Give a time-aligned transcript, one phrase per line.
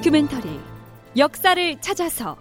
[0.00, 0.58] 다큐멘터리
[1.18, 2.34] 역사를 찾아서.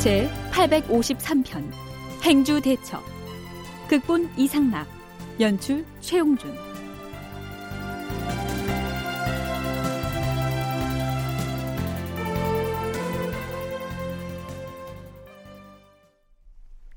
[0.00, 1.70] 제 853편
[2.24, 3.00] 행주 대첩
[3.88, 4.88] 극본 이상락
[5.38, 6.67] 연출 최용준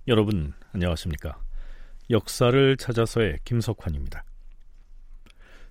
[0.08, 1.38] 여러분 안녕하십니까?
[2.10, 4.24] 역사를 찾아서의 김석환입니다.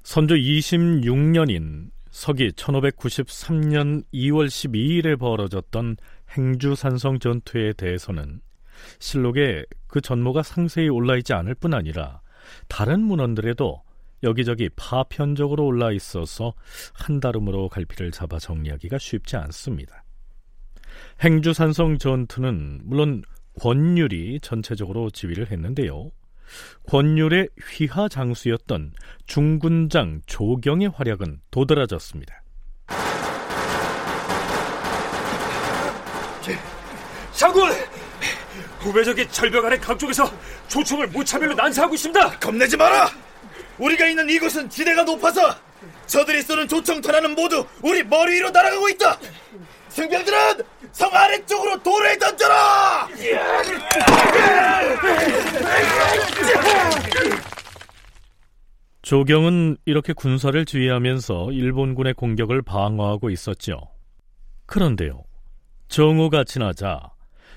[0.05, 5.97] 선조 26년인 서기 1593년 2월 12일에 벌어졌던
[6.37, 8.41] 행주산성 전투에 대해서는
[9.01, 12.21] 실록에 그 전모가 상세히 올라 있지 않을 뿐 아니라
[12.69, 13.83] 다른 문헌들에도
[14.23, 16.55] 여기저기 파편적으로 올라 있어서
[16.95, 20.05] 한다름으로 갈피를 잡아 정리하기가 쉽지 않습니다.
[21.21, 23.23] 행주산성 전투는 물론
[23.61, 26.11] 권율이 전체적으로 지휘를 했는데요.
[26.89, 28.95] 권율의 휘하 장수였던
[29.27, 32.43] 중군장 조경의 활약은 도드라졌습니다.
[37.33, 37.71] 장군!
[38.81, 40.31] 후배적이 절벽 아래 강쪽에서
[40.69, 42.39] 조총을 무차별로 난사하고 있습니다.
[42.39, 43.11] 겁내지 마라!
[43.79, 45.55] 우리가 있는 이곳은 지대가 높아서
[46.07, 49.19] 저들이 쏘는 조총탄환은 모두 우리 머리 위로 날아가고 있다!
[50.01, 50.39] 승병들은
[50.93, 53.07] 성 아래쪽으로 돌을 던져라!
[59.03, 63.79] 조경은 이렇게 군사를 지휘하면서 일본군의 공격을 방어하고 있었죠.
[64.65, 65.23] 그런데요,
[65.89, 67.11] 정오가 지나자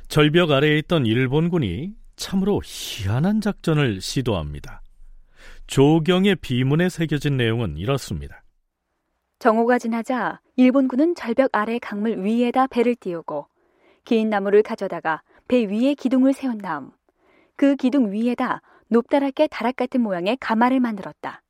[0.10, 4.82] 절벽 아래에 있던 일본군이 참으로 희한한 작전을 시도합니다.
[5.68, 8.43] 조경의 비문에 새겨진 내용은 이렇습니다.
[9.44, 13.48] 정오가 지나자 일본군은 절벽 아래 강물 위에다 배를 띄우고
[14.06, 16.92] 긴 나무를 가져다가 배 위에 기둥을 세운 다음
[17.58, 21.42] 그 기둥 위에다 높다랗게 다락 같은 모양의 가마를 만들었다.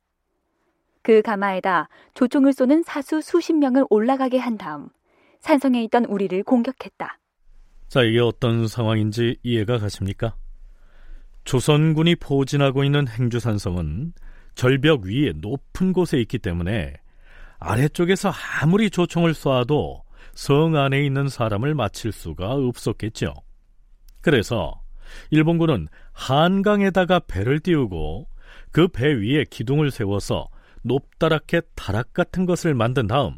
[1.02, 4.88] 그 가마에다 조총을 쏘는 사수 수십 명을 올라가게 한 다음
[5.38, 7.20] 산성에 있던 우리를 공격했다.
[7.86, 10.34] 자, 이게 어떤 상황인지 이해가 가십니까?
[11.44, 14.14] 조선군이 포진하고 있는 행주산성은
[14.56, 17.03] 절벽 위에 높은 곳에 있기 때문에
[17.64, 18.30] 아래쪽에서
[18.60, 20.02] 아무리 조총을 쏴도
[20.34, 23.32] 성 안에 있는 사람을 맞힐 수가 없었겠죠.
[24.20, 24.82] 그래서
[25.30, 28.28] 일본군은 한강에다가 배를 띄우고
[28.70, 30.48] 그 배 위에 기둥을 세워서
[30.82, 33.36] 높다랗게 다락 같은 것을 만든 다음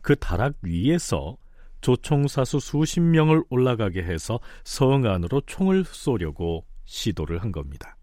[0.00, 1.36] 그 다락 위에서
[1.80, 7.96] 조총사수 수십 명을 올라가게 해서 성 안으로 총을 쏘려고 시도를 한 겁니다.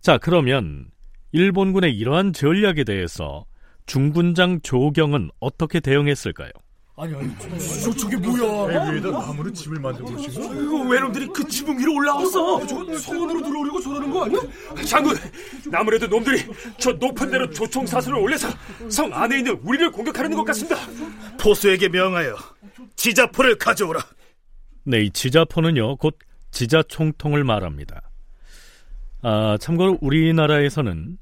[0.00, 0.90] 자, 그러면
[1.32, 3.46] 일본군의 이러한 전략에 대해서
[3.86, 6.50] 중군장 조경은 어떻게 대응했을까요?
[6.98, 7.30] 아니 아니
[7.84, 10.18] 저, 저 게 뭐야 배 위에다 나무로 집을 만들고?
[10.18, 14.40] 이거 외놈들이 그 지붕 위로 올라왔어 저 성원으로 들어오려고 저러는 거 아니야?
[14.86, 15.14] 장군
[15.74, 16.42] 아무래도 놈들이
[16.78, 18.48] 저 높은 데로 조총 사슬을 올려서
[18.88, 20.76] 성 안에 있는 우리를 공격하려는 것 같습니다
[21.38, 22.34] 포수에게 명하여
[22.96, 24.00] 지자포를 가져오라
[24.84, 26.18] 네, 이 지자포는요 곧
[26.50, 28.00] 지자총통을 말합니다
[29.20, 31.18] 아 참고로 우리나라에서는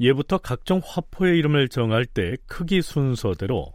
[0.00, 3.72] 예부터 각종 화포의 이름을 정할 때 크기 순서대로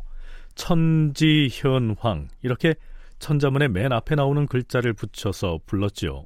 [0.56, 2.75] 천지, 현황 이렇게
[3.19, 6.25] 천자문의 맨 앞에 나오는 글자를 붙여서 불렀지요.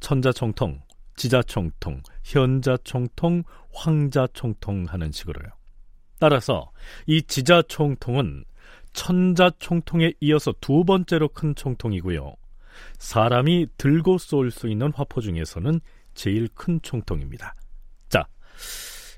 [0.00, 0.82] 천자총통,
[1.16, 3.42] 지자총통, 현자총통,
[3.72, 5.50] 황자총통 하는 식으로요.
[6.18, 6.70] 따라서
[7.06, 8.44] 이 지자총통은
[8.92, 12.34] 천자총통에 이어서 두 번째로 큰 총통이고요.
[12.98, 15.80] 사람이 들고 쏠 수 있는 화포 중에서는
[16.14, 17.54] 제일 큰 총통입니다.
[18.08, 18.26] 자,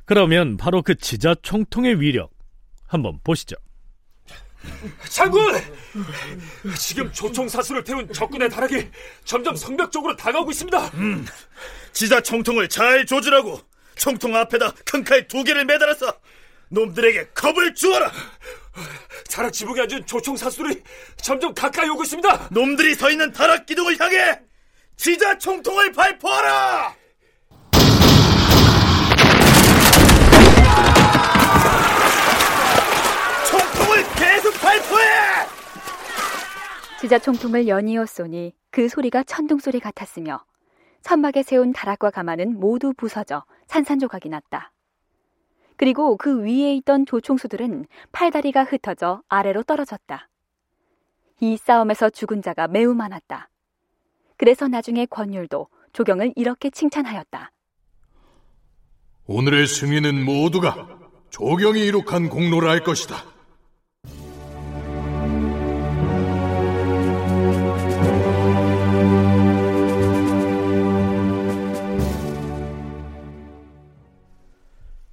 [0.04, 2.30] 그러면 바로 그 지자 총통의 위력
[2.86, 3.56] 한번 보시죠.
[5.08, 5.54] 장군!
[6.78, 8.88] 지금 조총 사수를 태운 적군의 다락이
[9.24, 10.78] 점점 성벽 쪽으로 다가오고 있습니다.
[10.94, 11.26] 음,
[11.92, 13.60] 지자 총통을 잘 조준하고
[13.96, 16.12] 총통 앞에다 큰 칼 두 개를 매달아서
[16.68, 18.10] 놈들에게 겁을 주어라.
[19.30, 20.82] 다락 지붕에 앉은 조총 사수들이
[21.16, 22.48] 점점 가까이 오고 있습니다.
[22.52, 24.38] 놈들이 서 있는 다락 기둥을 향해
[24.96, 26.94] 지자 총통을 발포하라.
[34.22, 35.04] 계속 발포해!
[37.00, 40.44] 지자총통을 연이어 쏘니 그 소리가 천둥소리 같았으며
[41.00, 44.70] 선막에 세운 다락과 가마는 모두 부서져 산산조각이 났다.
[45.76, 50.28] 그리고 그 위에 있던 조총수들은 팔다리가 흩어져 아래로 떨어졌다.
[51.40, 53.48] 이 싸움에서 죽은 자가 매우 많았다.
[54.36, 57.50] 그래서 나중에 권율도 조경을 이렇게 칭찬하였다.
[59.26, 63.31] 오늘의 승리는 모두가 조경이 이룩한 공로라 할 것이다.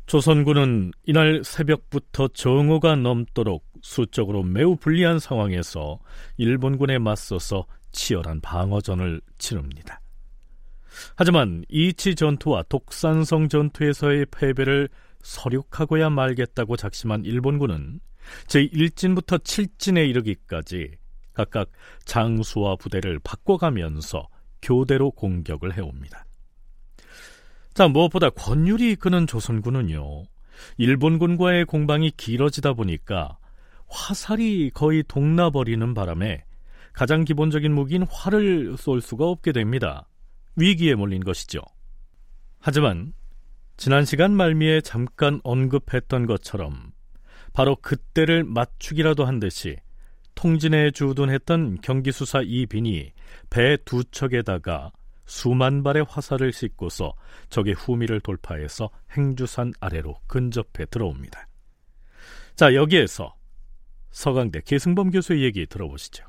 [0.10, 6.00] 조선군은 이날 새벽부터 정오가 넘도록 수적으로 매우 불리한 상황에서
[6.38, 10.02] 일본군에 맞서서 치열한 방어전을 치릅니다.
[11.16, 14.90] 하지만 이치 전투와 독산성 전투에서의 패배를
[15.22, 18.00] 서륙하고야 말겠다고 작심한 일본군은
[18.48, 20.90] 제1진부터 7진에 이르기까지
[21.34, 21.70] 각각
[22.06, 24.28] 장수와 부대를 바꿔가면서
[24.64, 26.26] 교대로 공격을 해옵니다.
[27.80, 30.24] 자, 무엇보다 권율이 이끄는 조선군은요,
[30.80, 33.38] 일본군과의 공방이 길어지다 보니까
[33.88, 36.44] 화살이 거의 동나버리는 바람에
[36.92, 40.10] 가장 기본적인 무기인 활을 쏠 수가 없게 됩니다.
[40.58, 41.62] 위기에 몰린 것이죠.
[42.60, 43.14] 하지만
[43.78, 46.92] 지난 시간 말미에 잠깐 언급했던 것처럼
[47.54, 49.78] 바로 그때를 맞추기라도 한 듯이
[50.36, 53.14] 통진에 주둔했던 경기수사 이빈이
[53.50, 54.92] 배 두 척에다가
[55.30, 57.14] 수만 발의 화살을 싣고서
[57.50, 61.48] 적의 후미를 돌파해서 행주산 아래로 근접해 들어옵니다.
[62.56, 63.36] 자, 여기에서
[64.10, 66.26] 서강대 계승범 교수의 얘기 들어보시죠.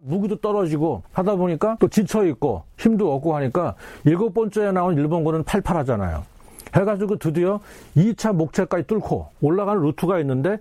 [0.00, 6.26] 무기도 떨어지고 하다 보니까 또 지쳐 있고 힘도 없고 하니까 일곱 번째에 나온 일본군은 팔팔하잖아요.
[6.74, 7.60] 해가지고 드디어
[7.96, 10.58] 2차 목체까지 뚫고 올라가는 루트가 있는데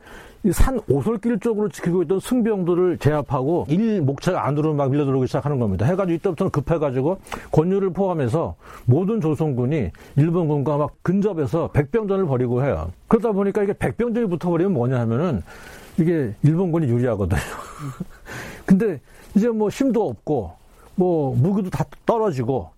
[0.51, 5.85] 산 오솔길 쪽으로 지키고 있던 승병들을 제압하고 일 목체가 안으로 막 밀려들어오기 시작하는 겁니다.
[5.85, 7.19] 해가지고 이때부터는 급해가지고
[7.51, 12.91] 권유를 포함해서 모든 조선군이 일본군과 막 근접해서 백병전을 벌이고 해요.
[13.07, 15.43] 그러다 보니까 이게 백병전이 붙어버리면 뭐냐 하면은
[15.97, 17.39] 이게 일본군이 유리하거든요.
[18.65, 19.01] 근데
[19.35, 20.53] 이제 뭐 힘도 없고
[20.95, 22.69] 뭐 무기도 다 떨어지고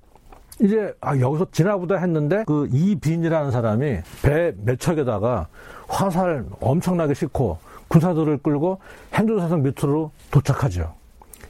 [0.62, 5.48] 이제 아 여기서 지나보다 했는데 그 이빈이라는 사람이 배몇 척에다가
[5.88, 8.80] 화살 엄청나게 싣고 군사들을 끌고
[9.14, 10.96] 행주사성 밑으로 도착하죠.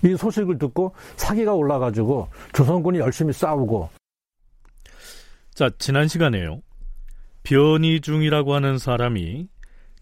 [0.04, 3.90] 이 소식을 듣고 사기가 올라가지고 조선군이 열심히 싸우고
[5.54, 6.62] 자 지난 시간에요
[7.44, 9.48] 변이 중이라고 하는 사람이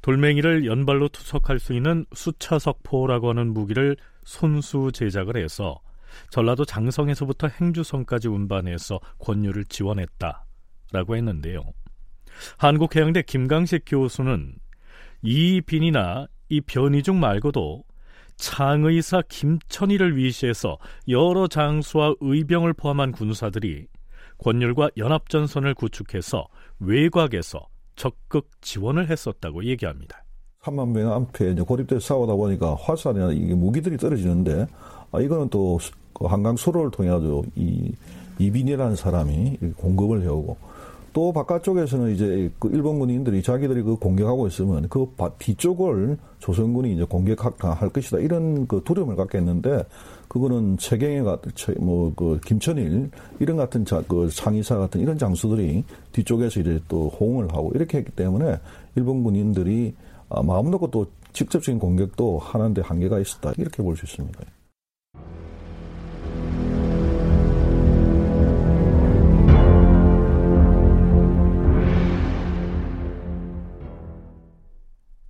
[0.01, 5.79] 돌멩이를 연발로 투석할 수 있는 수차석포라고 하는 무기를 손수 제작을 해서
[6.29, 11.63] 전라도 장성에서부터 행주성까지 운반해서 권유를 지원했다라고 했는데요.
[12.57, 14.55] 한국해양대 김강식 교수는
[15.21, 17.83] 이 빈이나 이 변이중 말고도
[18.37, 20.77] 창의사 김천희를 위시해서
[21.09, 23.87] 여러 장수와 의병을 포함한 군사들이
[24.37, 26.47] 권율과 연합전선을 구축해서
[26.79, 27.67] 외곽에서
[27.97, 30.23] 적극 지원을 했었다고 얘기합니다.
[30.63, 34.67] 3만 명 앞에 고립돼서 싸우다 보니까 화살이나 이게 무기들이 떨어지는데
[35.11, 35.77] 아, 이거는 또
[36.19, 37.91] 그 한강 수로를 통해 가지고 이
[38.37, 40.57] 이빈이라는 사람이 공급을 해오고
[41.11, 45.07] 또 바깥쪽에서는 이제 그 일본 군인들이 자기들이 그 공격하고 있으면 그
[45.39, 49.85] 뒤쪽을 조선군이 이제 공격할 것이다 이런 그 두려움을 갖겠는데
[50.27, 56.79] 그거는 최경혜 같은 뭐그 김천일 이런 같은 자, 그 상의사 같은 이런 장수들이 뒤쪽에서 이제
[56.87, 58.59] 또 호응을 하고 이렇게 했기 때문에
[58.95, 59.95] 일본 군인들이
[60.29, 64.39] 아, 마음 놓고 또 직접적인 공격도 하는데 한계가 있었다 이렇게 볼 수 있습니다.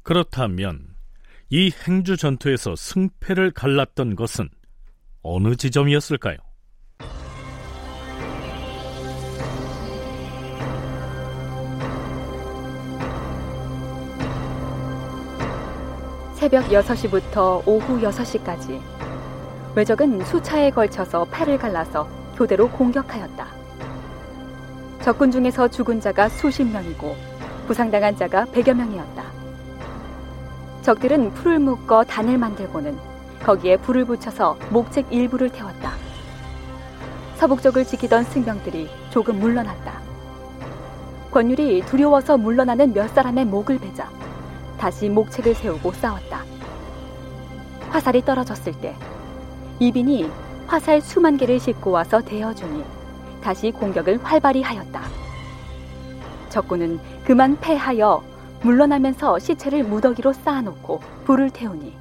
[0.09, 0.87] 그렇다면
[1.51, 4.49] 이 행주 전투에서 승패를 갈랐던 것은
[5.21, 6.37] 어느 지점이었을까요?
[16.33, 18.81] 새벽 6시부터 오후 6시까지
[19.75, 23.47] 외적은 수차에 걸쳐서 패를 갈라서 교대로 공격하였다.
[25.03, 27.15] 적군 중에서 죽은 자가 수십 명이고
[27.67, 29.38] 부상당한 자가 100여 명이었다.
[30.89, 32.97] 적들은 풀을 묶어 단을 만들고는
[33.43, 35.91] 거기에 불을 붙여서 목책 일부를 태웠다.
[37.35, 40.01] 서북쪽을 지키던 승병들이 조금 물러났다.
[41.29, 44.09] 권율이 두려워서 물러나는 몇 사람의 목을 베자
[44.79, 46.41] 다시 목책을 세우고 싸웠다.
[47.91, 48.95] 화살이 떨어졌을 때
[49.77, 50.27] 이빈이
[50.65, 52.83] 화살 수만 개를 싣고 와서 대어주니
[53.43, 55.01] 다시 공격을 활발히 하였다.
[56.49, 58.28] 적군은 그만 패하여
[58.63, 61.93] 물러나면서 시체를 무더기로 쌓아놓고 불을 태우니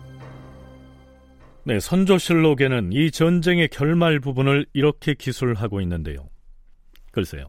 [1.65, 6.29] 네, 선조실록에는 이 전쟁의 결말 부분을 이렇게 기술하고 있는데요.
[7.13, 7.47] 글쎄요.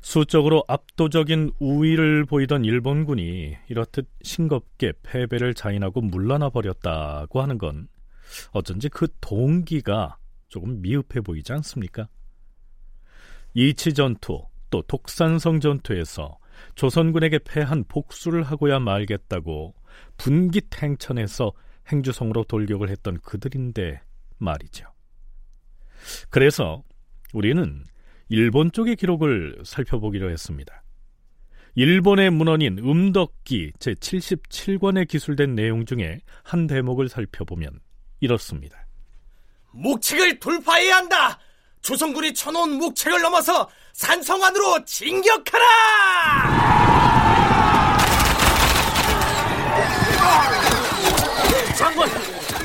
[0.00, 7.88] 수적으로 압도적인 우위를 보이던 일본군이 이렇듯 싱겁게 패배를 자인하고 물러나 버렸다고 하는 건
[8.52, 12.08] 어쩐지 그 동기가 조금 미흡해 보이지 않습니까?
[13.54, 16.38] 이치 전투 또 독산성 전투에서
[16.74, 19.74] 조선군에게 패한 복수를 하고야 말겠다고
[20.16, 21.52] 분기탱천에서
[21.90, 24.00] 행주성으로 돌격을 했던 그들인데
[24.38, 24.86] 말이죠.
[26.30, 26.82] 그래서
[27.32, 27.84] 우리는
[28.28, 30.82] 일본 쪽의 기록을 살펴보기로 했습니다.
[31.74, 37.80] 일본의 문헌인 음덕기 제77권에 기술된 내용 중에 한 대목을 살펴보면
[38.20, 38.86] 이렇습니다.
[39.72, 41.38] 목책을 돌파해야 한다!
[41.82, 45.62] 조선군이 쳐놓은 목책을 넘어서 산성 안으로 진격하라!
[51.76, 52.06] 장군,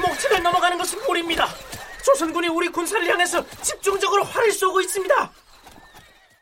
[0.01, 1.47] 목책을 넘어가는 것은 무리입니다.
[2.05, 5.31] 조선군이 우리 군사를 향해서 집중적으로 활을 쏘고 있습니다.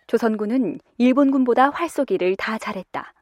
[0.08, 3.14] 조선군은 일본군보다 활쏘기를 다 잘했다.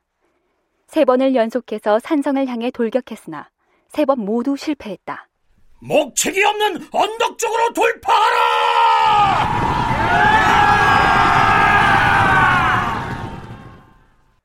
[0.87, 3.49] 세 번을 연속해서 산성을 향해 돌격했으나
[3.89, 5.27] 세 번 모두 실패했다.
[5.85, 9.63] 목책이 없는 언덕 쪽으로 돌파하라!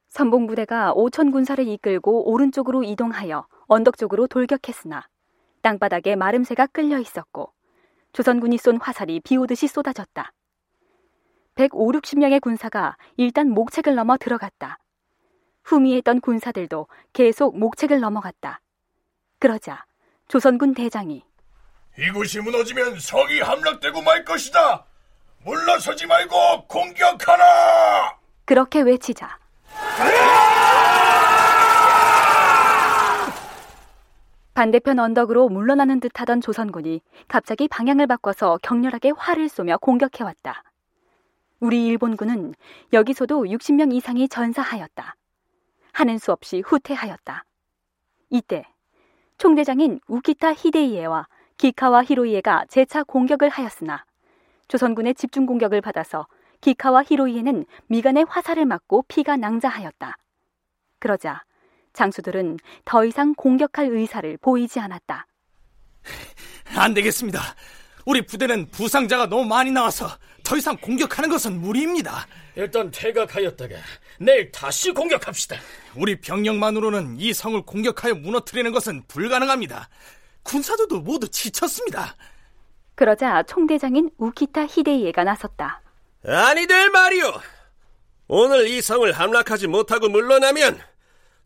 [0.09, 5.07] 선봉부대가 오천 군사를 이끌고 오른쪽으로 이동하여 언덕 쪽으로 돌격했으나
[5.62, 7.52] 땅바닥에 마름새가 끌려 있었고
[8.12, 10.33] 조선군이 쏜 화살이 비오듯이 쏟아졌다.
[11.54, 14.78] 150, 60명의 군사가 일단 목책을 넘어 들어갔다.
[15.62, 18.61] 후미했던 군사들도 계속 목책을 넘어갔다.
[19.38, 19.85] 그러자
[20.26, 21.27] 조선군 대장이
[21.99, 24.85] 이곳이 무너지면 성이 함락되고 말 것이다.
[25.45, 28.19] 물러서지 말고 공격하라.
[28.45, 29.38] 그렇게 외치자
[34.55, 40.62] 반대편 언덕으로 물러나는 듯하던 조선군이 갑자기 방향을 바꿔서 격렬하게 활을 쏘며 공격해왔다.
[41.61, 42.55] 우리 일본군은
[42.93, 45.17] 여기서도 60명 이상이 전사하였다.
[45.93, 47.45] 하는 수 없이 후퇴하였다.
[48.31, 48.64] 이때
[49.37, 51.26] 총대장인 우키타 히데이에와
[51.59, 54.05] 기카와 히로이에가 재차 공격을 하였으나
[54.69, 56.27] 조선군의 집중 공격을 받아서
[56.61, 60.17] 기카와 히로이에는 미간의 화살을 맞고 피가 낭자하였다.
[61.00, 61.43] 그러자
[61.93, 65.27] 장수들은 더 이상 공격할 의사를 보이지 않았다.
[66.77, 67.41] 안 되겠습니다.
[68.07, 70.09] 우리 부대는 부상자가 너무 많이 나와서
[70.45, 72.27] 더 이상 공격하는 것은 무리입니다.
[72.57, 73.75] 일단 퇴각하였다가
[74.21, 75.57] 내일 다시 공격합시다.
[75.97, 79.88] 우리 병력만으로는 이 성을 공격하여 무너뜨리는 것은 불가능합니다.
[80.49, 82.17] 군사들도 모두 지쳤습니다.
[82.95, 85.83] 그러자 총대장인 우키타 히데이에가 나섰다.
[86.25, 87.33] 아니될 말이오.
[88.28, 90.81] 오늘 이 성을 함락하지 못하고 물러나면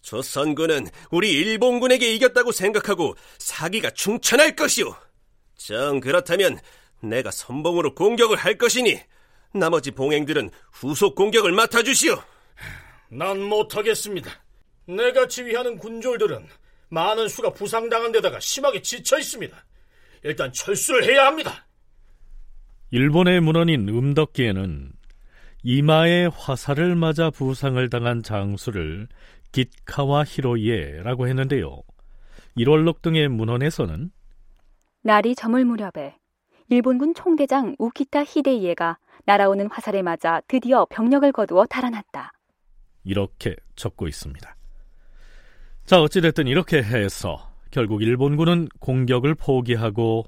[0.03, 4.95] 조선군은 우리 일본군에게 이겼다고 생각하고 사기가 충천할 것이오.
[5.57, 6.59] 정 그렇다면
[7.01, 9.01] 내가 선봉으로 공격을 할 것이니
[9.53, 12.23] 나머지 봉행들은 후속 공격을 맡아주시오.
[13.11, 14.31] 난 못하겠습니다.
[14.87, 16.49] 내가 지휘하는 군졸들은
[16.93, 19.57] 많은 수가 부상당한 데다가 심하게 지쳐 있습니다.
[20.25, 21.67] 일단 철수를 해야 합니다.
[22.91, 24.93] 일본의 문헌인 음덕기에는
[25.63, 29.09] 이마에 화살을 맞아 부상을 당한 장수를
[29.53, 31.83] 기카와 히로이에라고 했는데요.
[32.59, 34.11] 1월록 등의 문헌에서는
[35.03, 36.17] 날이 저물 무렵에
[36.69, 42.33] 일본군 총대장 우키타 히데이에가 날아오는 화살에 맞아 드디어 병력을 거두어 달아났다.
[43.05, 44.57] 이렇게 적고 있습니다.
[45.85, 50.25] 자, 어찌됐든 이렇게 해서 결국 일본군은 공격을 포기하고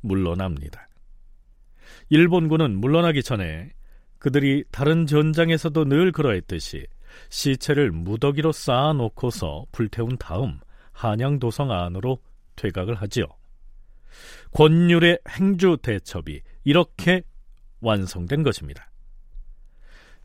[0.00, 0.88] 물러납니다.
[2.10, 3.70] 일본군은 물러나기 전에
[4.18, 6.86] 그들이 다른 전장에서도 늘 그러했듯이
[7.28, 10.58] 시체를 무더기로 쌓아놓고서 불태운 다음
[10.92, 12.18] 한양도성 안으로
[12.56, 13.26] 퇴각을 하지요.
[14.52, 17.22] 권율의 행주 대첩이 이렇게
[17.80, 18.90] 완성된 것입니다.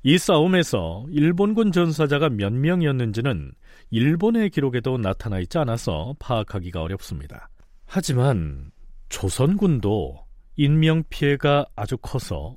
[0.04, 3.52] 이 싸움에서 일본군 전사자가 몇 명이었는지는
[3.92, 7.50] 일본의 기록에도 나타나 있지 않아서 파악하기가 어렵습니다.
[7.86, 8.72] 하지만
[9.10, 12.56] 조선군도 인명 피해가 아주 커서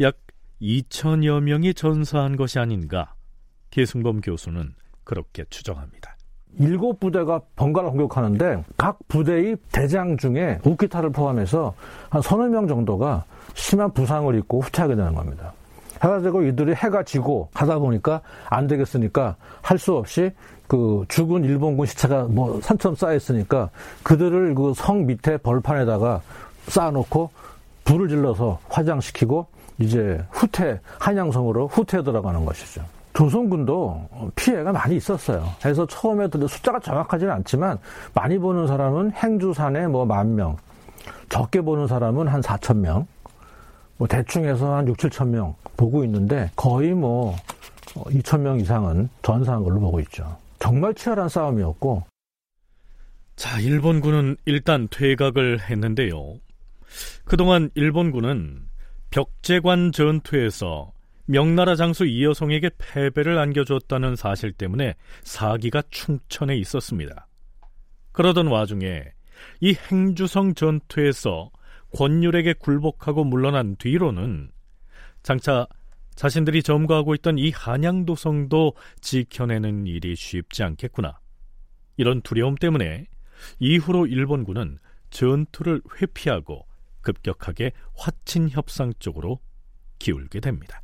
[0.00, 0.16] 약
[0.62, 3.14] 2천여 명이 전사한 것이 아닌가
[3.70, 4.74] 계승범 교수는
[5.04, 6.16] 그렇게 추정합니다.
[6.58, 11.74] 일곱 부대가 번갈아 공격하는데 각 부대의 대장 중에 우키타를 포함해서
[12.08, 15.52] 한 서너 명 정도가 심한 부상을 입고 후퇴하게 되는 겁니다.
[16.02, 20.30] 해가지고 이들이 해가 지고 가다 보니까 안 되겠으니까 할 수 없이
[20.68, 23.70] 그 죽은 일본군 시체가 뭐 산처럼 쌓여 있으니까
[24.02, 26.20] 그들을 그 성 밑에 벌판에다가
[26.68, 27.30] 쌓아놓고
[27.84, 29.46] 불을 질러서 화장시키고
[29.78, 32.82] 이제 후퇴 한양성으로 후퇴 들어가는 것이죠.
[33.12, 35.44] 조선군도 피해가 많이 있었어요.
[35.62, 37.78] 그래서 처음에 숫자가 정확하지는 않지만
[38.12, 40.56] 많이 보는 사람은 행주산에 뭐 만 명,
[41.28, 43.06] 적게 보는 사람은 한 4천 명,
[43.98, 47.36] 뭐 대충 해서 한 6, 7천 명 보고 있는데 거의 뭐
[47.94, 50.36] 2천 명 이상은 전사한 걸로 보고 있죠.
[50.58, 52.04] 정말 치열한 싸움이었고.
[53.36, 56.38] 자, 일본군은 일단 퇴각을 했는데요.
[57.24, 58.62] 그동안 일본군은
[59.10, 60.92] 벽제관 전투에서
[61.26, 67.26] 명나라 장수 이여성에게 패배를 안겨줬다는 사실 때문에 사기가 충천해 있었습니다.
[68.12, 69.04] 그러던 와중에
[69.60, 71.50] 이 행주성 전투에서
[71.94, 74.50] 권율에게 굴복하고 물러난 뒤로는
[75.22, 75.66] 장차
[76.14, 81.18] 자신들이 점거하고 있던 이 한양도성도 지켜내는 일이 쉽지 않겠구나.
[81.96, 83.06] 이런 두려움 때문에
[83.58, 84.78] 이후로 일본군은
[85.10, 86.66] 전투를 회피하고
[87.02, 89.40] 급격하게 화친 협상 쪽으로
[89.98, 90.82] 기울게 됩니다.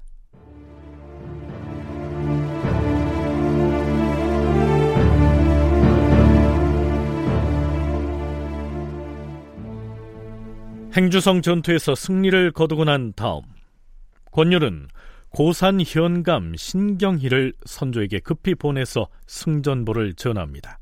[10.95, 13.43] 행주성 전투에서 승리를 거두고 난 다음
[14.33, 14.89] 권율은
[15.31, 20.79] 고산 현감 신경희를 선조에게 급히 보내서 승전보를 전합니다.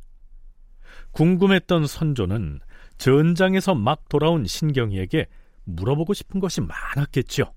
[1.12, 2.60] 궁금했던 선조는
[2.98, 5.26] 전장에서 막 돌아온 신경희에게
[5.64, 7.52] 물어보고 싶은 것이 많았겠죠.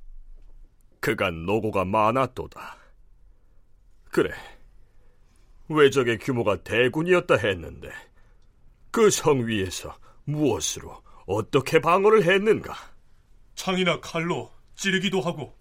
[1.00, 2.78] 그간 노고가 많았도다.
[4.12, 4.30] 그래,
[5.68, 7.90] 외적의 규모가 대군이었다 했는데
[8.92, 9.96] 그 성 위에서
[10.26, 12.74] 무엇으로 어떻게 방어를 했는가?
[13.56, 15.56] 창이나 칼로 찌르기도 하고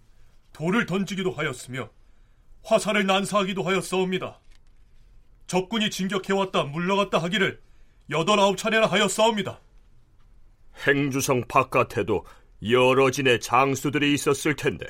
[0.53, 1.89] 돌을 던지기도 하였으며
[2.63, 4.39] 화살을 난사하기도 하였사옵니다.
[5.47, 7.61] 적군이 진격해왔다 물러갔다 하기를
[8.09, 9.59] 여덟 아홉 차례나 하였사옵니다.
[10.87, 12.25] 행주성 바깥에도
[12.69, 14.85] 여러 진의 장수들이 있었을 텐데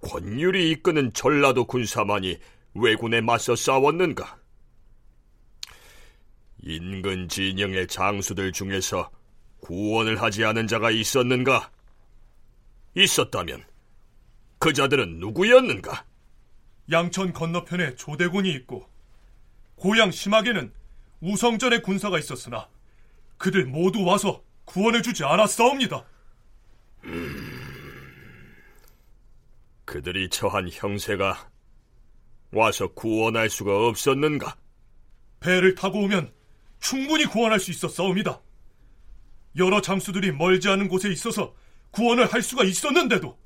[0.00, 2.38] 권율이 이끄는 전라도 군사만이
[2.74, 4.38] 왜군에 맞서 싸웠는가?
[6.60, 9.10] 인근 진영의 장수들 중에서
[9.60, 11.70] 구원을 하지 않은 자가 있었는가?
[12.94, 13.64] 있었다면
[14.58, 16.04] 그 자들은 누구였는가?
[16.90, 18.88] 양천 건너편에 조대군이 있고
[19.76, 20.72] 고향 심학에는
[21.20, 22.68] 우성전의 군사가 있었으나
[23.36, 26.04] 그들 모두 와서 구원해주지 않았사옵니다.
[27.04, 28.54] 음,
[29.84, 31.50] 그들이 처한 형세가
[32.52, 34.56] 와서 구원할 수가 없었는가?
[35.40, 36.32] 배를 타고 오면
[36.80, 38.40] 충분히 구원할 수 있었사옵니다.
[39.58, 41.54] 여러 장수들이 멀지 않은 곳에 있어서
[41.90, 43.38] 구원을 할 수가 있었는데도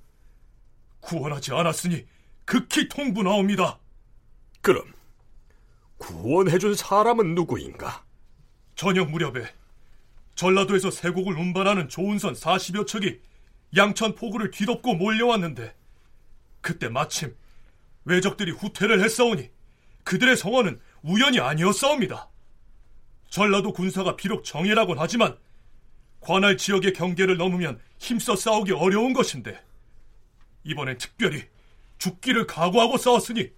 [1.01, 2.07] 구원하지 않았으니
[2.44, 3.79] 극히 통분하옵니다.
[4.61, 4.92] 그럼
[5.98, 8.05] 구원해준 사람은 누구인가?
[8.75, 9.46] 저녁 무렵에
[10.35, 13.20] 전라도에서 세곡을 운반하는 조은선 40여 척이
[13.77, 15.75] 양천 포구를 뒤덮고 몰려왔는데
[16.61, 17.35] 그때 마침
[18.05, 19.51] 외적들이 후퇴를 했사오니
[20.05, 22.29] 그들의 성원은 우연이 아니었사옵니다.
[23.31, 25.37] 전라도 군사가 비록 정예라곤 하지만
[26.22, 29.61] 관할 지역의 경계를 넘으면 힘써 싸우기 어려운 것인데
[30.64, 31.44] 이번엔 특별히
[31.98, 33.50] 죽기를 각오하고 싸웠으니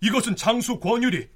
[0.00, 1.28] 이것은 장수 권율이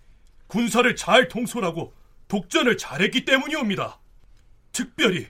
[0.48, 1.94] 군사를 잘 통솔하고
[2.28, 4.00] 독전을 잘했기 때문이옵니다.
[4.72, 5.28] 특별히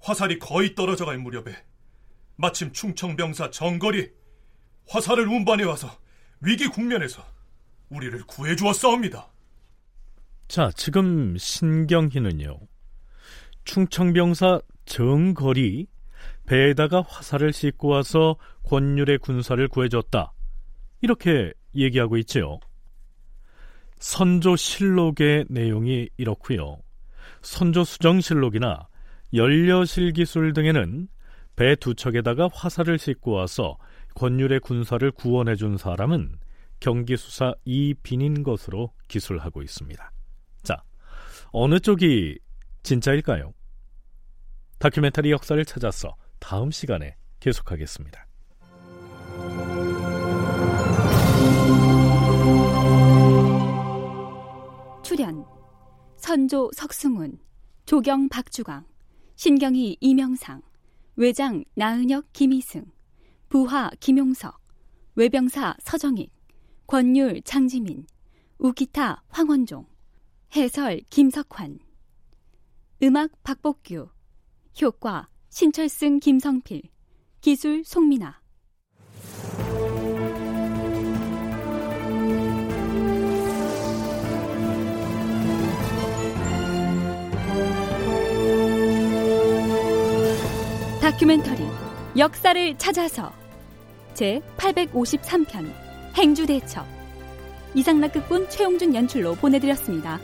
[0.00, 1.54] 화살이 거의 떨어져 갈 무렵에
[2.36, 4.10] 마침 충청병사 정거리
[4.88, 5.96] 화살을 운반해 와서
[6.40, 7.24] 위기 국면에서
[7.90, 9.28] 우리를 구해 주었사옵니다.
[10.48, 12.69] 자, 지금 신경희는요.
[13.64, 15.86] 충청병사 정거리
[16.46, 20.32] 배에다가 화살을 싣고 와서 권율의 군사를 구해줬다.
[21.00, 22.58] 이렇게 얘기하고 있지요.
[23.98, 26.78] 선조 실록의 내용이 이렇고요.
[27.42, 28.88] 선조 수정 실록이나
[29.34, 31.08] 연려실 기술 등에는
[31.56, 33.76] 배 두 척에다가 화살을 싣고 와서
[34.14, 36.36] 권율의 군사를 구원해 준 사람은
[36.80, 40.10] 경기수사 이빈인 것으로 기술하고 있습니다.
[40.62, 40.82] 자,
[41.52, 42.38] 어느 쪽이
[42.82, 43.52] 진짜일까요?
[44.78, 48.26] 다큐멘터리 역사를 찾아서 다음 시간에 계속하겠습니다.
[55.02, 55.44] 출연
[56.16, 57.38] 선조 석승훈,
[57.84, 58.86] 조경 박주광,
[59.36, 60.62] 신경희 이명상,
[61.16, 62.84] 외장 나은혁 김희승,
[63.48, 64.58] 부하 김용석,
[65.16, 66.32] 외병사 서정익,
[66.86, 68.06] 권율 장지민,
[68.58, 69.86] 우기타 황원종,
[70.54, 71.78] 해설 김석환,
[73.02, 74.10] 음악 박복규,
[74.82, 76.82] 효과 신철승 김성필,
[77.40, 78.42] 기술 송민아.
[91.00, 91.64] 다큐멘터리
[92.18, 93.32] 역사를 찾아서
[94.12, 95.72] 제 853편
[96.18, 96.84] 행주대첩
[97.74, 100.20] 이상락 극본 최용준 연출로 보내드렸습니다.